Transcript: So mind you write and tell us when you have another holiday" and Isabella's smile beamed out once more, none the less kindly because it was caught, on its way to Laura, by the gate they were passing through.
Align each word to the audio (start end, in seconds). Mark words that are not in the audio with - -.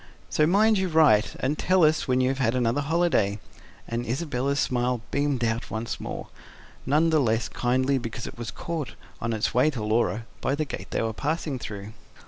So 0.31 0.47
mind 0.47 0.79
you 0.79 0.87
write 0.87 1.35
and 1.41 1.59
tell 1.59 1.83
us 1.83 2.07
when 2.07 2.21
you 2.21 2.33
have 2.33 2.55
another 2.55 2.81
holiday" 2.81 3.37
and 3.87 4.03
Isabella's 4.03 4.59
smile 4.59 5.01
beamed 5.11 5.43
out 5.43 5.69
once 5.69 5.99
more, 5.99 6.29
none 6.87 7.11
the 7.11 7.19
less 7.19 7.47
kindly 7.47 7.99
because 7.99 8.25
it 8.25 8.35
was 8.35 8.49
caught, 8.49 8.95
on 9.21 9.31
its 9.31 9.53
way 9.53 9.69
to 9.69 9.83
Laura, 9.83 10.25
by 10.41 10.55
the 10.55 10.65
gate 10.65 10.89
they 10.89 11.03
were 11.03 11.13
passing 11.13 11.59
through. 11.59 11.93